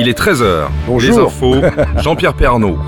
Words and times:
Il 0.00 0.08
est 0.08 0.18
13h. 0.18 0.66
Bonjour. 0.86 1.18
Les 1.18 1.24
infos, 1.24 1.54
Jean-Pierre 2.02 2.34
Pernaud. 2.34 2.78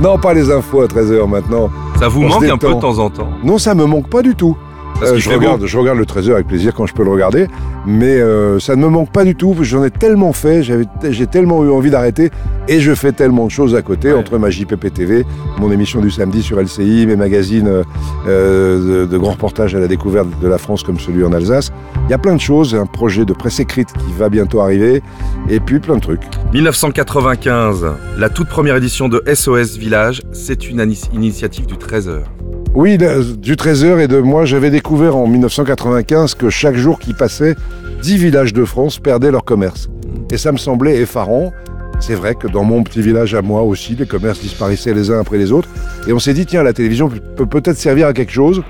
Non, 0.00 0.18
pas 0.18 0.34
les 0.34 0.50
infos 0.50 0.82
à 0.82 0.86
13h 0.86 1.28
maintenant. 1.28 1.70
Ça 1.98 2.08
vous 2.08 2.22
On 2.22 2.28
manque 2.28 2.44
un 2.44 2.56
peu 2.56 2.74
de 2.74 2.80
temps 2.80 2.98
en 2.98 3.10
temps 3.10 3.28
Non, 3.44 3.58
ça 3.58 3.74
me 3.74 3.84
manque 3.84 4.08
pas 4.08 4.22
du 4.22 4.34
tout. 4.34 4.56
Parce 5.00 5.12
Euh, 5.12 5.16
je, 5.18 5.28
beau. 5.30 5.36
regarde, 5.36 5.66
je 5.66 5.78
regarde 5.78 5.98
le 5.98 6.04
13h 6.04 6.32
avec 6.34 6.46
plaisir 6.46 6.74
quand 6.74 6.86
je 6.86 6.94
peux 6.94 7.02
le 7.04 7.10
regarder, 7.10 7.46
mais 7.86 8.20
euh, 8.20 8.58
ça 8.60 8.76
ne 8.76 8.82
me 8.82 8.88
manque 8.88 9.10
pas 9.10 9.24
du 9.24 9.34
tout. 9.34 9.56
J'en 9.62 9.82
ai 9.82 9.90
tellement 9.90 10.32
fait, 10.32 10.62
j'ai 10.62 11.26
tellement 11.26 11.64
eu 11.64 11.70
envie 11.70 11.90
d'arrêter, 11.90 12.30
et 12.68 12.80
je 12.80 12.94
fais 12.94 13.12
tellement 13.12 13.46
de 13.46 13.50
choses 13.50 13.74
à 13.74 13.82
côté, 13.82 14.12
Ouais. 14.12 14.18
entre 14.18 14.38
ma 14.38 14.50
JPP 14.50 14.92
TV, 14.92 15.24
mon 15.58 15.72
émission 15.72 16.00
du 16.00 16.10
samedi 16.10 16.42
sur 16.42 16.60
LCI, 16.60 17.06
mes 17.06 17.16
magazines 17.16 17.82
euh, 18.28 19.04
de, 19.06 19.10
de 19.10 19.18
grands 19.18 19.32
reportages 19.32 19.74
à 19.74 19.80
la 19.80 19.88
découverte 19.88 20.28
de 20.40 20.48
la 20.48 20.58
France 20.58 20.82
comme 20.82 20.98
celui 21.00 21.24
en 21.24 21.32
Alsace. 21.32 21.72
Il 22.06 22.10
y 22.10 22.14
a 22.14 22.18
plein 22.18 22.34
de 22.36 22.40
choses, 22.40 22.74
un 22.74 22.86
projet 22.86 23.24
de 23.24 23.32
presse 23.32 23.58
écrite 23.60 23.88
qui 23.92 24.12
va 24.18 24.28
bientôt 24.28 24.60
arriver, 24.60 25.02
et 25.48 25.60
puis 25.60 25.80
plein 25.80 25.96
de 25.96 26.00
trucs. 26.00 26.22
1995, 26.52 27.86
la 28.18 28.28
toute 28.28 28.48
première 28.48 28.76
édition 28.76 29.08
de 29.08 29.22
SOS 29.32 29.76
Village, 29.78 30.20
c'est 30.32 30.68
une 30.68 30.80
initiative 31.12 31.66
du 31.66 31.74
13h. 31.74 32.20
Oui, 32.72 32.98
du 32.98 33.56
13h 33.56 33.98
et 33.98 34.06
de 34.06 34.20
moi, 34.20 34.44
j'avais 34.44 34.70
découvert 34.70 35.16
en 35.16 35.26
1995 35.26 36.34
que 36.34 36.50
chaque 36.50 36.76
jour 36.76 37.00
qui 37.00 37.14
passait, 37.14 37.56
10 38.00 38.16
villages 38.16 38.52
de 38.52 38.64
France 38.64 39.00
perdaient 39.00 39.32
leur 39.32 39.44
commerce. 39.44 39.88
Et 40.30 40.36
ça 40.36 40.52
me 40.52 40.56
semblait 40.56 40.98
effarant. 40.98 41.52
C'est 41.98 42.14
vrai 42.14 42.36
que 42.36 42.46
dans 42.46 42.62
mon 42.62 42.84
petit 42.84 43.02
village 43.02 43.34
à 43.34 43.42
moi 43.42 43.62
aussi, 43.62 43.96
les 43.96 44.06
commerces 44.06 44.40
disparaissaient 44.40 44.94
les 44.94 45.10
uns 45.10 45.18
après 45.18 45.36
les 45.36 45.50
autres. 45.50 45.68
Et 46.06 46.12
on 46.12 46.20
s'est 46.20 46.32
dit, 46.32 46.46
tiens, 46.46 46.62
la 46.62 46.72
télévision 46.72 47.10
peut 47.36 47.44
peut-être 47.44 47.76
servir 47.76 48.06
à 48.06 48.12
quelque 48.12 48.32
chose 48.32 48.62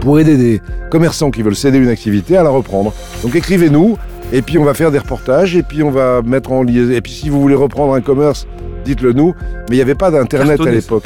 pour 0.00 0.20
aider 0.20 0.36
des 0.36 0.60
commerçants 0.92 1.32
qui 1.32 1.42
veulent 1.42 1.56
céder 1.56 1.78
une 1.78 1.88
activité 1.88 2.36
à 2.36 2.44
la 2.44 2.50
reprendre. 2.50 2.94
Donc 3.24 3.34
écrivez-nous, 3.34 3.98
et 4.32 4.40
puis 4.40 4.56
on 4.56 4.64
va 4.64 4.72
faire 4.72 4.92
des 4.92 4.98
reportages, 4.98 5.56
et 5.56 5.64
puis 5.64 5.82
on 5.82 5.90
va 5.90 6.22
mettre 6.22 6.52
en 6.52 6.62
liaison. 6.62 6.92
Et 6.92 7.00
puis 7.00 7.12
si 7.12 7.28
vous 7.28 7.40
voulez 7.40 7.56
reprendre 7.56 7.92
un 7.92 8.00
commerce, 8.00 8.46
dites-le 8.86 9.12
nous. 9.12 9.34
Mais 9.68 9.74
il 9.74 9.76
n'y 9.76 9.82
avait 9.82 9.94
pas 9.94 10.10
d'Internet 10.10 10.60
à 10.60 10.70
l'époque. 10.70 11.04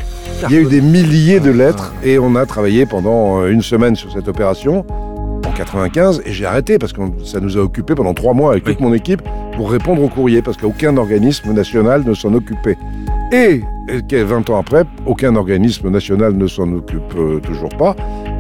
Il 0.49 0.55
y 0.55 0.59
a 0.59 0.61
eu 0.61 0.67
des 0.67 0.81
milliers 0.81 1.41
de 1.41 1.51
lettres 1.51 1.93
et 2.05 2.19
on 2.19 2.37
a 2.37 2.47
travaillé 2.47 2.87
pendant 2.87 3.41
euh, 3.43 3.49
une 3.51 3.63
semaine 3.63 3.97
sur 3.97 4.13
cette 4.13 4.29
opération 4.29 4.85
en 5.47 5.53
95 5.53 6.23
et 6.25 6.33
j'ai 6.33 6.47
arrêté 6.47 6.79
parce 6.79 6.93
que 6.93 7.01
ça 7.25 7.41
nous 7.41 7.57
a 7.59 7.61
occupé 7.61 7.95
pendant 7.95 8.15
trois 8.15 8.33
mois 8.35 8.53
avec 8.53 8.67
Oui. 8.67 8.73
toute 8.73 8.81
mon 8.81 8.95
équipe 8.95 9.23
pour 9.57 9.71
répondre 9.71 10.03
au 10.03 10.09
courrier 10.09 10.41
parce 10.43 10.57
qu'aucun 10.57 10.97
organisme 10.97 11.53
national 11.53 12.05
ne 12.07 12.15
s'en 12.15 12.33
occupait. 12.35 12.77
Et 13.33 13.63
euh, 13.91 14.01
que 14.09 14.23
20 14.23 14.49
ans 14.51 14.59
après, 14.59 14.85
aucun 15.07 15.35
organisme 15.37 15.91
national 15.91 16.35
ne 16.35 16.47
s'en 16.47 16.73
occupe 16.73 17.15
euh, 17.17 17.41
toujours 17.41 17.71
pas. 17.77 17.95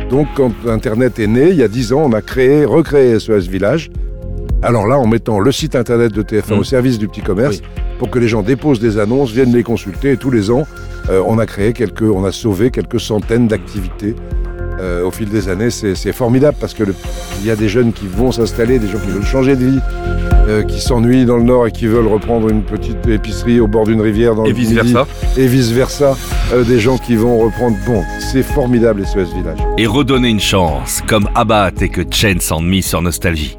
Donc 0.08 0.26
quand 0.34 0.52
Internet 0.66 1.18
est 1.18 1.26
né, 1.26 1.50
il 1.50 1.56
y 1.56 1.62
a 1.62 1.68
10 1.68 1.92
ans, 1.92 2.02
on 2.06 2.12
a 2.12 2.22
créé, 2.22 2.64
recréé 2.64 3.18
SOS 3.18 3.46
Village. 3.48 3.90
Alors 4.62 4.86
là, 4.86 4.98
en 4.98 5.06
mettant 5.06 5.38
le 5.40 5.52
site 5.52 5.74
internet 5.74 6.12
de 6.12 6.22
TF1 6.22 6.56
Mm. 6.56 6.58
au 6.58 6.64
service 6.64 6.98
du 6.98 7.08
petit 7.08 7.22
commerce, 7.22 7.62
pour 7.98 8.10
que 8.10 8.18
les 8.18 8.28
gens 8.28 8.42
déposent 8.42 8.80
des 8.80 8.98
annonces, 8.98 9.30
viennent 9.32 9.52
les 9.54 9.62
consulter. 9.62 10.12
Et 10.12 10.16
tous 10.16 10.30
les 10.30 10.50
ans, 10.50 10.66
euh, 11.08 11.22
on 11.26 11.38
a 11.38 11.46
créé 11.46 11.72
quelques, 11.72 12.02
on 12.02 12.24
a 12.24 12.32
sauvé 12.32 12.70
quelques 12.70 13.00
centaines 13.00 13.48
d'activités. 13.48 14.14
Euh, 14.80 15.04
au 15.04 15.10
fil 15.10 15.28
des 15.28 15.48
années, 15.50 15.68
c'est 15.70 15.94
c'est 15.94 16.12
formidable 16.12 16.56
parce 16.58 16.72
que 16.72 16.84
le- 16.84 16.94
il 17.40 17.46
y 17.46 17.50
a 17.50 17.56
des 17.56 17.68
jeunes 17.68 17.92
qui 17.92 18.06
vont 18.06 18.32
s'installer, 18.32 18.78
des 18.78 18.86
gens 18.88 18.98
qui 18.98 19.10
veulent 19.10 19.22
changer 19.24 19.54
de 19.54 19.64
vie, 19.64 19.78
euh, 20.48 20.62
qui 20.62 20.80
s'ennuient 20.80 21.26
dans 21.26 21.36
le 21.36 21.42
Nord 21.42 21.66
et 21.66 21.70
qui 21.70 21.86
veulent 21.86 22.06
reprendre 22.06 22.48
une 22.48 22.62
petite 22.62 23.06
épicerie 23.06 23.60
au 23.60 23.66
bord 23.66 23.84
d'une 23.86 24.00
rivière 24.00 24.34
dans 24.34 24.44
Et 24.46 24.48
le 24.50 24.54
vice 24.54 24.70
Midi, 24.70 24.92
versa. 24.92 25.06
et 25.36 25.46
vice 25.46 25.70
versa. 25.70 26.16
Euh, 26.54 26.64
des 26.64 26.80
gens 26.80 26.96
qui 26.96 27.14
vont 27.14 27.38
reprendre. 27.38 27.76
Bon, 27.86 28.02
c'est 28.32 28.42
formidable 28.42 29.02
SOS 29.06 29.34
Village. 29.34 29.58
Et 29.76 29.86
redonner 29.86 30.28
une 30.30 30.40
chance, 30.40 31.02
comme 31.06 31.28
Abbat 31.34 31.72
et 31.82 31.90
que 31.90 32.00
Chen 32.10 32.40
s'en 32.40 32.62
mis 32.62 32.82
sur 32.82 33.02
Nostalgie. 33.02 33.58